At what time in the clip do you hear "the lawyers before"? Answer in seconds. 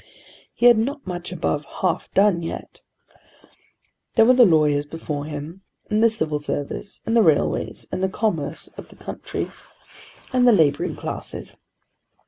4.33-5.25